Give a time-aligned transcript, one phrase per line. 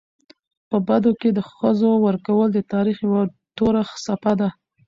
[0.69, 3.23] په بدو کي د ښځو ورکول د تاریخ یوه
[3.57, 4.49] توره څپه ده.